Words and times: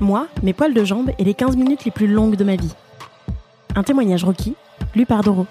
Moi, 0.00 0.28
mes 0.42 0.54
poils 0.54 0.72
de 0.72 0.82
jambes 0.82 1.10
et 1.18 1.24
les 1.24 1.34
15 1.34 1.56
minutes 1.56 1.84
les 1.84 1.90
plus 1.90 2.06
longues 2.06 2.36
de 2.36 2.44
ma 2.44 2.56
vie. 2.56 2.72
Un 3.76 3.82
témoignage 3.82 4.24
Rocky, 4.24 4.54
lu 4.94 5.04
par 5.04 5.22
Doro. 5.22 5.46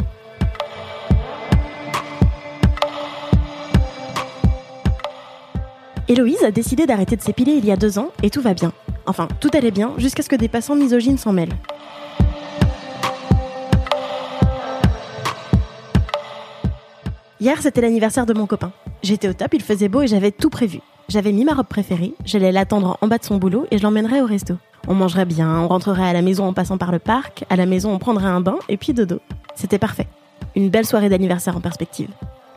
Héloïse 6.08 6.44
a 6.44 6.50
décidé 6.50 6.88
d'arrêter 6.88 7.16
de 7.16 7.22
s'épiler 7.22 7.52
il 7.52 7.66
y 7.66 7.72
a 7.72 7.76
deux 7.76 8.00
ans 8.00 8.10
et 8.24 8.32
tout 8.32 8.42
va 8.42 8.56
bien. 8.56 8.74
Enfin, 9.06 9.28
tout 9.40 9.52
allait 9.54 9.70
bien 9.70 9.94
jusqu'à 9.98 10.24
ce 10.24 10.30
que 10.30 10.36
des 10.36 10.48
passants 10.48 10.76
misogynes 10.76 11.20
s'en 11.20 11.32
mêlent. 11.32 11.56
Hier, 17.40 17.62
c'était 17.62 17.82
l'anniversaire 17.82 18.26
de 18.26 18.34
mon 18.34 18.48
copain. 18.48 18.72
J'étais 19.04 19.30
au 19.30 19.34
top, 19.34 19.54
il 19.54 19.62
faisait 19.62 19.90
beau 19.90 20.02
et 20.02 20.08
j'avais 20.08 20.32
tout 20.32 20.50
prévu. 20.50 20.80
J'avais 21.10 21.32
mis 21.32 21.44
ma 21.44 21.56
robe 21.56 21.66
préférée, 21.66 22.14
j'allais 22.24 22.52
l'attendre 22.52 23.00
en 23.02 23.08
bas 23.08 23.18
de 23.18 23.24
son 23.24 23.38
boulot 23.38 23.66
et 23.72 23.80
je 23.80 23.84
l'emmènerais 23.84 24.22
au 24.22 24.28
resto. 24.28 24.54
On 24.88 24.94
mangerait 24.94 25.26
bien, 25.26 25.60
on 25.60 25.68
rentrerait 25.68 26.08
à 26.08 26.14
la 26.14 26.22
maison 26.22 26.46
en 26.46 26.54
passant 26.54 26.78
par 26.78 26.92
le 26.92 27.00
parc, 27.00 27.46
à 27.50 27.56
la 27.56 27.66
maison 27.66 27.92
on 27.92 27.98
prendrait 27.98 28.28
un 28.28 28.42
bain 28.42 28.60
et 28.70 28.78
puis 28.78 28.94
dodo. 28.94 29.20
C'était 29.56 29.80
parfait. 29.80 30.06
Une 30.56 30.70
belle 30.70 30.86
soirée 30.86 31.10
d'anniversaire 31.10 31.58
en 31.58 31.62
perspective. 31.62 32.10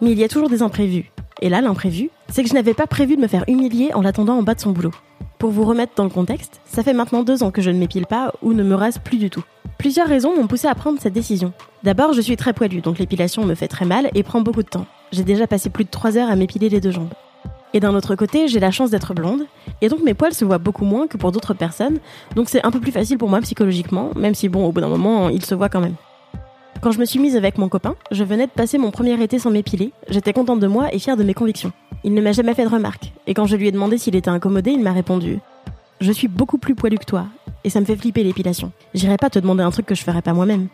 Mais 0.03 0.11
il 0.11 0.19
y 0.19 0.25
a 0.25 0.29
toujours 0.29 0.51
des 0.51 0.61
imprévus. 0.61 1.11
Et 1.41 1.49
là, 1.49 1.63
l'imprévu, 1.63 2.11
c'est 2.29 2.43
que 2.43 2.49
je 2.51 2.53
n'avais 2.53 2.75
pas 2.75 2.87
prévu 2.87 3.17
de 3.17 3.23
me 3.23 3.27
faire 3.27 3.45
humilier 3.49 3.95
en 3.95 4.03
l'attendant 4.03 4.37
en 4.37 4.43
bas 4.43 4.55
de 4.55 4.61
son 4.61 4.73
boulot. 4.73 4.93
Pour 5.39 5.51
vous 5.51 5.65
remettre 5.65 5.95
dans 5.97 6.05
le 6.05 6.11
contexte, 6.11 6.61
ça 6.67 6.83
fait 6.83 6.93
maintenant 6.93 7.23
deux 7.23 7.43
ans 7.43 7.53
que 7.53 7.63
je 7.63 7.71
ne 7.71 7.79
m'épile 7.79 8.07
pas 8.07 8.35
ou 8.43 8.53
ne 8.53 8.63
me 8.63 8.75
rase 8.75 8.99
plus 8.99 9.17
du 9.17 9.31
tout. 9.31 9.45
Plusieurs 9.79 10.09
raisons 10.09 10.37
m'ont 10.37 10.47
poussé 10.47 10.69
à 10.69 10.75
prendre 10.75 11.01
cette 11.01 11.15
décision. 11.15 11.55
D'abord, 11.85 12.13
je 12.13 12.21
suis 12.21 12.37
très 12.37 12.53
poilue, 12.53 12.83
donc 12.83 12.99
l'épilation 12.99 13.47
me 13.47 13.55
fait 13.55 13.69
très 13.69 13.87
mal 13.87 14.11
et 14.15 14.23
prend 14.23 14.43
beaucoup 14.43 14.63
de 14.63 14.69
temps. 14.69 14.87
J'ai 15.11 15.25
déjà 15.25 15.47
passé 15.47 15.71
plus 15.71 15.85
de 15.85 15.91
trois 15.91 16.19
heures 16.19 16.31
à 16.31 16.37
m'épiler 16.37 16.69
les 16.69 16.81
deux 16.81 16.91
jambes. 16.91 17.15
Et 17.75 17.81
d'un 17.81 17.95
autre 17.95 18.15
côté, 18.17 18.49
j'ai 18.49 18.61
la 18.61 18.71
chance 18.71 18.91
d'être 18.91 19.15
blonde, 19.15 19.47
et 19.81 19.89
donc 19.89 20.03
mes 20.03 20.15
poils 20.15 20.35
se 20.35 20.45
voient 20.45 20.59
beaucoup 20.59 20.85
moins 20.85 21.07
que 21.07 21.17
pour 21.17 21.33
d'autres 21.33 21.55
personnes, 21.55 21.99
donc 22.37 22.49
c'est 22.49 22.65
un 22.65 22.71
peu 22.71 22.81
plus 22.81 22.93
facile 22.93 23.17
pour 23.17 23.31
moi 23.31 23.41
psychologiquement, 23.41 24.11
même 24.15 24.35
si 24.35 24.49
bon, 24.49 24.67
au 24.67 24.73
bout 24.73 24.81
d'un 24.81 24.89
moment, 24.89 25.29
ils 25.31 25.45
se 25.45 25.55
voient 25.55 25.71
quand 25.71 25.81
même. 25.81 25.95
Quand 26.83 26.91
je 26.91 26.99
me 26.99 27.05
suis 27.05 27.19
mise 27.19 27.37
avec 27.37 27.59
mon 27.59 27.69
copain, 27.69 27.95
je 28.11 28.25
venais 28.25 28.47
de 28.47 28.53
passer 28.53 28.77
mon 28.77 28.91
premier 28.91 29.21
été 29.23 29.39
sans 29.39 29.51
m'épiler, 29.51 29.93
j'étais 30.09 30.33
contente 30.33 30.61
de 30.61 30.67
moi 30.67 30.93
et 30.93 30.99
fière 30.99 31.17
de 31.17 31.25
mes 31.25 31.35
convictions. 31.35 31.73
Il 32.05 32.13
ne 32.13 32.21
m'a 32.21 32.33
jamais 32.33 32.55
fait 32.55 32.65
de 32.65 32.71
remarques, 32.71 33.13
et 33.27 33.35
quand 33.35 33.47
je 33.47 33.57
lui 33.57 33.69
ai 33.69 33.73
demandé 33.73 33.97
s'il 33.97 34.17
était 34.17 34.29
incommodé, 34.29 34.73
il 34.73 34.83
m'a 34.83 34.93
répondu 34.93 35.39
Je 36.01 36.13
suis 36.13 36.29
beaucoup 36.29 36.59
plus 36.59 36.75
poilu 36.75 36.99
que 36.99 37.05
toi, 37.05 37.27
et 37.65 37.71
ça 37.71 37.81
me 37.81 37.87
fait 37.87 37.97
flipper 37.97 38.23
l'épilation. 38.23 38.73
J'irai 38.93 39.17
pas 39.17 39.31
te 39.31 39.39
demander 39.39 39.63
un 39.63 39.71
truc 39.71 39.87
que 39.87 39.95
je 39.95 40.03
ferais 40.03 40.23
pas 40.23 40.35
moi-même. 40.35 40.69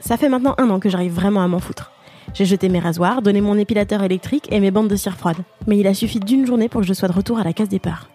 Ça 0.00 0.16
fait 0.16 0.28
maintenant 0.28 0.54
un 0.58 0.68
an 0.70 0.80
que 0.80 0.88
j'arrive 0.88 1.12
vraiment 1.12 1.42
à 1.42 1.48
m'en 1.48 1.60
foutre. 1.60 1.92
J'ai 2.36 2.44
jeté 2.44 2.68
mes 2.68 2.80
rasoirs, 2.80 3.22
donné 3.22 3.40
mon 3.40 3.56
épilateur 3.56 4.02
électrique 4.02 4.46
et 4.50 4.60
mes 4.60 4.70
bandes 4.70 4.88
de 4.88 4.96
cire 4.96 5.16
froide. 5.16 5.38
Mais 5.66 5.78
il 5.78 5.86
a 5.86 5.94
suffi 5.94 6.20
d'une 6.20 6.46
journée 6.46 6.68
pour 6.68 6.82
que 6.82 6.86
je 6.86 6.92
sois 6.92 7.08
de 7.08 7.14
retour 7.14 7.38
à 7.38 7.44
la 7.44 7.54
case 7.54 7.70
départ. 7.70 8.10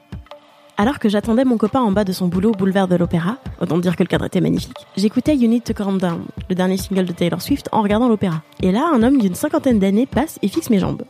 Alors 0.78 1.00
que 1.00 1.10
j'attendais 1.10 1.44
mon 1.44 1.58
copain 1.58 1.82
en 1.82 1.92
bas 1.92 2.04
de 2.04 2.12
son 2.12 2.28
boulot 2.28 2.52
au 2.52 2.56
boulevard 2.56 2.88
de 2.88 2.96
l'Opéra, 2.96 3.38
autant 3.60 3.80
dire 3.80 3.96
que 3.96 4.04
le 4.04 4.08
cadre 4.08 4.26
était 4.26 4.40
magnifique, 4.40 4.78
j'écoutais 4.96 5.36
You 5.36 5.50
Need 5.50 5.64
to 5.64 5.74
Calm 5.74 5.98
Down, 5.98 6.26
le 6.50 6.54
dernier 6.54 6.78
single 6.78 7.06
de 7.06 7.14
Taylor 7.14 7.42
Swift, 7.42 7.68
en 7.72 7.82
regardant 7.82 8.08
l'opéra. 8.08 8.44
Et 8.62 8.72
là, 8.72 8.88
un 8.94 9.02
homme 9.02 9.18
d'une 9.18 9.34
cinquantaine 9.34 9.80
d'années 9.80 10.06
passe 10.06 10.38
et 10.44 10.48
fixe 10.48 10.70
mes 10.70 10.78
jambes. 10.78 11.02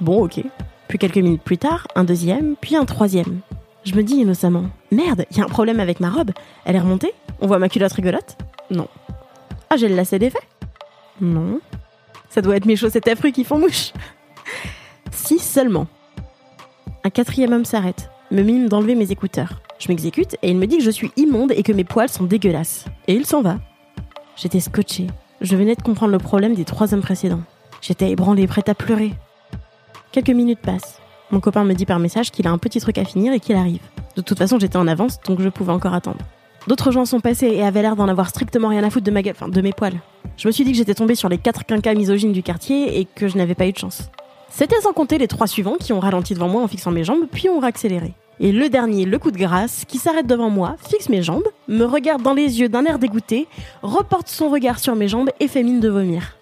Bon, 0.00 0.22
ok. 0.24 0.40
Puis 0.86 0.98
quelques 0.98 1.16
minutes 1.16 1.42
plus 1.42 1.58
tard, 1.58 1.88
un 1.96 2.04
deuxième, 2.04 2.54
puis 2.60 2.76
un 2.76 2.84
troisième. 2.84 3.40
Je 3.82 3.94
me 3.94 4.04
dis 4.04 4.14
innocemment, 4.14 4.66
merde, 4.92 5.24
y 5.36 5.40
a 5.40 5.44
un 5.44 5.48
problème 5.48 5.80
avec 5.80 5.98
ma 5.98 6.10
robe 6.10 6.30
Elle 6.64 6.76
est 6.76 6.80
remontée? 6.80 7.12
On 7.40 7.48
voit 7.48 7.58
ma 7.58 7.68
culotte 7.68 7.92
rigolote? 7.92 8.38
Non. 8.70 8.86
Ah, 9.68 9.76
j'ai 9.76 9.88
le 9.88 9.96
lacet 9.96 10.20
défait 10.20 10.38
Non. 11.20 11.60
Ça 12.36 12.42
doit 12.42 12.56
être 12.56 12.66
mes 12.66 12.76
chaussettes 12.76 13.08
à 13.08 13.16
fruits 13.16 13.32
qui 13.32 13.44
font 13.44 13.58
mouche. 13.58 13.94
si 15.10 15.38
seulement. 15.38 15.86
Un 17.02 17.08
quatrième 17.08 17.54
homme 17.54 17.64
s'arrête, 17.64 18.10
me 18.30 18.42
mime 18.42 18.68
d'enlever 18.68 18.94
mes 18.94 19.10
écouteurs. 19.10 19.62
Je 19.78 19.88
m'exécute 19.88 20.36
et 20.42 20.50
il 20.50 20.58
me 20.58 20.66
dit 20.66 20.76
que 20.76 20.82
je 20.82 20.90
suis 20.90 21.10
immonde 21.16 21.52
et 21.52 21.62
que 21.62 21.72
mes 21.72 21.84
poils 21.84 22.10
sont 22.10 22.24
dégueulasses. 22.24 22.84
Et 23.08 23.14
il 23.14 23.24
s'en 23.24 23.40
va. 23.40 23.56
J'étais 24.36 24.60
scotchée. 24.60 25.06
Je 25.40 25.56
venais 25.56 25.76
de 25.76 25.82
comprendre 25.82 26.12
le 26.12 26.18
problème 26.18 26.54
des 26.54 26.66
trois 26.66 26.92
hommes 26.92 27.00
précédents. 27.00 27.40
J'étais 27.80 28.10
ébranlée, 28.10 28.46
prête 28.46 28.68
à 28.68 28.74
pleurer. 28.74 29.14
Quelques 30.12 30.28
minutes 30.28 30.60
passent. 30.60 31.00
Mon 31.30 31.40
copain 31.40 31.64
me 31.64 31.72
dit 31.72 31.86
par 31.86 32.00
message 32.00 32.32
qu'il 32.32 32.46
a 32.46 32.50
un 32.50 32.58
petit 32.58 32.80
truc 32.80 32.98
à 32.98 33.06
finir 33.06 33.32
et 33.32 33.40
qu'il 33.40 33.56
arrive. 33.56 33.80
De 34.14 34.20
toute 34.20 34.36
façon, 34.36 34.58
j'étais 34.58 34.76
en 34.76 34.88
avance, 34.88 35.22
donc 35.22 35.40
je 35.40 35.48
pouvais 35.48 35.72
encore 35.72 35.94
attendre. 35.94 36.20
D'autres 36.66 36.90
gens 36.90 37.04
sont 37.04 37.20
passés 37.20 37.46
et 37.46 37.62
avaient 37.62 37.82
l'air 37.82 37.96
d'en 37.96 38.08
avoir 38.08 38.28
strictement 38.28 38.68
rien 38.68 38.82
à 38.82 38.90
foutre 38.90 39.06
de 39.06 39.60
mes 39.60 39.72
poils. 39.72 40.00
Je 40.36 40.48
me 40.48 40.52
suis 40.52 40.64
dit 40.64 40.72
que 40.72 40.78
j'étais 40.78 40.94
tombée 40.94 41.14
sur 41.14 41.28
les 41.28 41.38
quatre 41.38 41.64
quinquas 41.64 41.94
misogynes 41.94 42.32
du 42.32 42.42
quartier 42.42 42.98
et 42.98 43.04
que 43.04 43.28
je 43.28 43.38
n'avais 43.38 43.54
pas 43.54 43.66
eu 43.66 43.72
de 43.72 43.78
chance. 43.78 44.10
C'était 44.50 44.80
sans 44.80 44.92
compter 44.92 45.18
les 45.18 45.28
trois 45.28 45.46
suivants 45.46 45.76
qui 45.78 45.92
ont 45.92 46.00
ralenti 46.00 46.34
devant 46.34 46.48
moi 46.48 46.62
en 46.62 46.68
fixant 46.68 46.90
mes 46.90 47.04
jambes, 47.04 47.26
puis 47.30 47.48
ont 47.48 47.62
accéléré. 47.62 48.14
Et 48.40 48.52
le 48.52 48.68
dernier, 48.68 49.04
le 49.04 49.18
coup 49.18 49.30
de 49.30 49.38
grâce, 49.38 49.84
qui 49.86 49.98
s'arrête 49.98 50.26
devant 50.26 50.50
moi, 50.50 50.76
fixe 50.88 51.08
mes 51.08 51.22
jambes, 51.22 51.46
me 51.68 51.84
regarde 51.84 52.22
dans 52.22 52.34
les 52.34 52.60
yeux 52.60 52.68
d'un 52.68 52.84
air 52.84 52.98
dégoûté, 52.98 53.46
reporte 53.82 54.28
son 54.28 54.50
regard 54.50 54.78
sur 54.78 54.94
mes 54.94 55.08
jambes 55.08 55.30
et 55.40 55.48
fait 55.48 55.62
mine 55.62 55.80
de 55.80 55.88
vomir. 55.88 56.36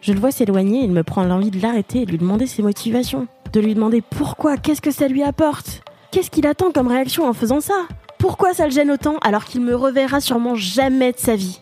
Je 0.00 0.12
le 0.12 0.18
vois 0.18 0.32
s'éloigner 0.32 0.80
il 0.82 0.90
me 0.90 1.04
prend 1.04 1.22
l'envie 1.22 1.52
de 1.52 1.62
l'arrêter 1.62 2.02
et 2.02 2.06
de 2.06 2.10
lui 2.10 2.18
demander 2.18 2.48
ses 2.48 2.62
motivations. 2.62 3.28
De 3.52 3.60
lui 3.60 3.74
demander 3.74 4.00
pourquoi, 4.00 4.56
qu'est-ce 4.56 4.80
que 4.80 4.90
ça 4.90 5.06
lui 5.06 5.22
apporte? 5.22 5.82
Qu'est-ce 6.10 6.30
qu'il 6.30 6.46
attend 6.46 6.72
comme 6.72 6.88
réaction 6.88 7.28
en 7.28 7.32
faisant 7.32 7.60
ça? 7.60 7.86
Pourquoi 8.22 8.54
ça 8.54 8.66
le 8.66 8.70
gêne 8.70 8.92
autant 8.92 9.16
alors 9.18 9.44
qu'il 9.44 9.62
me 9.62 9.74
reverra 9.74 10.20
sûrement 10.20 10.54
jamais 10.54 11.10
de 11.10 11.18
sa 11.18 11.34
vie 11.34 11.58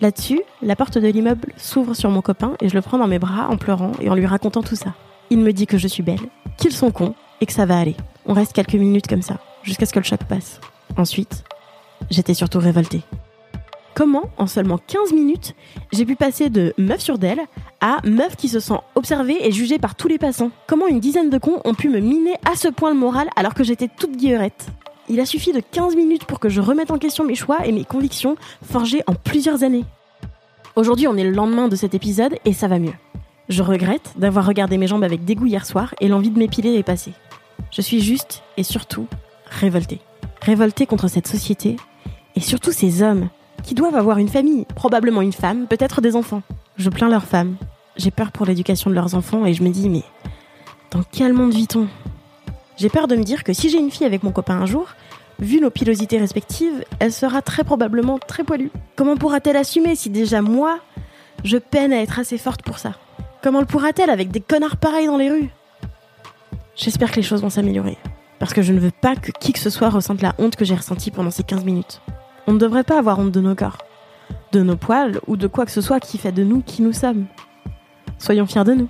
Là-dessus, 0.00 0.40
la 0.62 0.76
porte 0.76 0.98
de 0.98 1.08
l'immeuble 1.08 1.52
s'ouvre 1.56 1.94
sur 1.94 2.10
mon 2.10 2.22
copain 2.22 2.52
et 2.60 2.68
je 2.68 2.76
le 2.76 2.80
prends 2.80 2.98
dans 2.98 3.08
mes 3.08 3.18
bras 3.18 3.48
en 3.48 3.56
pleurant 3.56 3.90
et 4.00 4.08
en 4.08 4.14
lui 4.14 4.24
racontant 4.24 4.62
tout 4.62 4.76
ça. 4.76 4.94
Il 5.30 5.40
me 5.40 5.52
dit 5.52 5.66
que 5.66 5.78
je 5.78 5.88
suis 5.88 6.04
belle, 6.04 6.20
qu'ils 6.58 6.70
sont 6.70 6.92
cons 6.92 7.16
et 7.40 7.46
que 7.46 7.52
ça 7.52 7.66
va 7.66 7.76
aller. 7.76 7.96
On 8.24 8.34
reste 8.34 8.52
quelques 8.52 8.74
minutes 8.74 9.08
comme 9.08 9.20
ça, 9.20 9.38
jusqu'à 9.64 9.84
ce 9.84 9.92
que 9.92 9.98
le 9.98 10.04
choc 10.04 10.22
passe. 10.28 10.60
Ensuite, 10.96 11.42
j'étais 12.08 12.34
surtout 12.34 12.60
révoltée. 12.60 13.02
Comment, 13.96 14.30
en 14.36 14.46
seulement 14.46 14.78
15 14.78 15.12
minutes, 15.12 15.56
j'ai 15.92 16.04
pu 16.04 16.14
passer 16.14 16.50
de 16.50 16.72
meuf 16.78 17.00
sur 17.00 17.18
d'elle 17.18 17.40
à 17.80 17.98
meuf 18.04 18.36
qui 18.36 18.48
se 18.48 18.60
sent 18.60 18.78
observée 18.94 19.44
et 19.44 19.50
jugée 19.50 19.80
par 19.80 19.96
tous 19.96 20.06
les 20.06 20.18
passants? 20.18 20.52
Comment 20.68 20.86
une 20.86 21.00
dizaine 21.00 21.30
de 21.30 21.38
cons 21.38 21.60
ont 21.64 21.74
pu 21.74 21.88
me 21.88 21.98
miner 21.98 22.36
à 22.48 22.54
ce 22.54 22.68
point 22.68 22.92
le 22.92 22.96
moral 22.96 23.28
alors 23.34 23.54
que 23.54 23.64
j'étais 23.64 23.88
toute 23.88 24.16
guillerette? 24.16 24.68
Il 25.08 25.20
a 25.20 25.26
suffi 25.26 25.52
de 25.52 25.60
15 25.60 25.94
minutes 25.94 26.24
pour 26.24 26.40
que 26.40 26.48
je 26.48 26.60
remette 26.60 26.90
en 26.90 26.98
question 26.98 27.24
mes 27.24 27.36
choix 27.36 27.64
et 27.64 27.72
mes 27.72 27.84
convictions 27.84 28.36
forgées 28.64 29.02
en 29.06 29.14
plusieurs 29.14 29.62
années. 29.62 29.84
Aujourd'hui, 30.74 31.06
on 31.06 31.16
est 31.16 31.24
le 31.24 31.30
lendemain 31.30 31.68
de 31.68 31.76
cet 31.76 31.94
épisode 31.94 32.36
et 32.44 32.52
ça 32.52 32.66
va 32.66 32.78
mieux. 32.78 32.94
Je 33.48 33.62
regrette 33.62 34.14
d'avoir 34.16 34.44
regardé 34.44 34.78
mes 34.78 34.88
jambes 34.88 35.04
avec 35.04 35.24
dégoût 35.24 35.46
hier 35.46 35.64
soir 35.64 35.94
et 36.00 36.08
l'envie 36.08 36.30
de 36.30 36.38
m'épiler 36.38 36.74
est 36.74 36.82
passée. 36.82 37.12
Je 37.70 37.80
suis 37.80 38.00
juste 38.00 38.42
et 38.56 38.64
surtout 38.64 39.06
révoltée. 39.48 40.00
Révoltée 40.42 40.86
contre 40.86 41.08
cette 41.08 41.28
société 41.28 41.76
et 42.34 42.40
surtout 42.40 42.72
ces 42.72 43.02
hommes 43.02 43.28
qui 43.62 43.74
doivent 43.74 43.96
avoir 43.96 44.18
une 44.18 44.28
famille, 44.28 44.66
probablement 44.74 45.22
une 45.22 45.32
femme, 45.32 45.66
peut-être 45.68 46.00
des 46.00 46.16
enfants. 46.16 46.42
Je 46.76 46.90
plains 46.90 47.08
leurs 47.08 47.24
femmes. 47.24 47.56
J'ai 47.96 48.10
peur 48.10 48.32
pour 48.32 48.44
l'éducation 48.44 48.90
de 48.90 48.94
leurs 48.96 49.14
enfants 49.14 49.46
et 49.46 49.54
je 49.54 49.62
me 49.62 49.70
dis, 49.70 49.88
mais 49.88 50.02
dans 50.90 51.02
quel 51.10 51.32
monde 51.32 51.54
vit-on? 51.54 51.86
J'ai 52.76 52.90
peur 52.90 53.08
de 53.08 53.16
me 53.16 53.22
dire 53.22 53.42
que 53.42 53.54
si 53.54 53.70
j'ai 53.70 53.78
une 53.78 53.90
fille 53.90 54.06
avec 54.06 54.22
mon 54.22 54.32
copain 54.32 54.56
un 54.60 54.66
jour, 54.66 54.88
vu 55.38 55.60
nos 55.60 55.70
pilosités 55.70 56.18
respectives, 56.18 56.84
elle 56.98 57.12
sera 57.12 57.40
très 57.40 57.64
probablement 57.64 58.18
très 58.18 58.44
poilue. 58.44 58.70
Comment 58.96 59.16
pourra-t-elle 59.16 59.56
assumer 59.56 59.94
si 59.96 60.10
déjà 60.10 60.42
moi, 60.42 60.78
je 61.42 61.56
peine 61.56 61.92
à 61.92 62.02
être 62.02 62.18
assez 62.18 62.36
forte 62.36 62.62
pour 62.62 62.78
ça? 62.78 62.92
Comment 63.42 63.60
le 63.60 63.66
pourra-t-elle 63.66 64.10
avec 64.10 64.30
des 64.30 64.40
connards 64.40 64.76
pareils 64.76 65.06
dans 65.06 65.16
les 65.16 65.30
rues? 65.30 65.48
J'espère 66.74 67.10
que 67.10 67.16
les 67.16 67.22
choses 67.22 67.40
vont 67.40 67.50
s'améliorer. 67.50 67.96
Parce 68.38 68.52
que 68.52 68.60
je 68.60 68.74
ne 68.74 68.78
veux 68.78 68.90
pas 68.90 69.16
que 69.16 69.32
qui 69.32 69.54
que 69.54 69.58
ce 69.58 69.70
soit 69.70 69.88
ressente 69.88 70.20
la 70.20 70.34
honte 70.38 70.56
que 70.56 70.66
j'ai 70.66 70.74
ressentie 70.74 71.10
pendant 71.10 71.30
ces 71.30 71.42
15 71.42 71.64
minutes. 71.64 72.02
On 72.46 72.52
ne 72.52 72.58
devrait 72.58 72.84
pas 72.84 72.98
avoir 72.98 73.18
honte 73.18 73.32
de 73.32 73.40
nos 73.40 73.54
corps, 73.54 73.78
de 74.52 74.62
nos 74.62 74.76
poils 74.76 75.18
ou 75.26 75.38
de 75.38 75.46
quoi 75.46 75.64
que 75.64 75.72
ce 75.72 75.80
soit 75.80 76.00
qui 76.00 76.18
fait 76.18 76.32
de 76.32 76.44
nous 76.44 76.60
qui 76.60 76.82
nous 76.82 76.92
sommes. 76.92 77.26
Soyons 78.18 78.46
fiers 78.46 78.64
de 78.64 78.74
nous. 78.74 78.88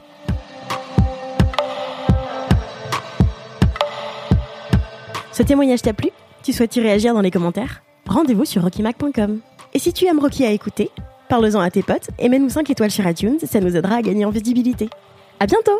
Ce 5.36 5.42
témoignage 5.42 5.82
t'a 5.82 5.92
plu? 5.92 6.08
Tu 6.42 6.54
souhaites 6.54 6.74
y 6.76 6.80
réagir 6.80 7.12
dans 7.12 7.20
les 7.20 7.30
commentaires? 7.30 7.82
Rendez-vous 8.08 8.46
sur 8.46 8.62
rockymac.com. 8.62 9.40
Et 9.74 9.78
si 9.78 9.92
tu 9.92 10.06
aimes 10.06 10.18
Rocky 10.18 10.46
à 10.46 10.50
écouter, 10.50 10.90
Parle-en 11.28 11.60
à 11.60 11.70
tes 11.70 11.82
potes 11.82 12.08
et 12.18 12.30
mets-nous 12.30 12.48
5 12.48 12.70
étoiles 12.70 12.90
sur 12.90 13.06
iTunes, 13.06 13.36
ça 13.42 13.60
nous 13.60 13.76
aidera 13.76 13.96
à 13.96 14.02
gagner 14.02 14.24
en 14.24 14.30
visibilité. 14.30 14.88
À 15.38 15.44
bientôt! 15.44 15.78